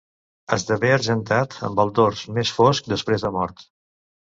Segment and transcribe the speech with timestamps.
[0.55, 3.65] Esdevé argentat amb el dors més fosc després de mort.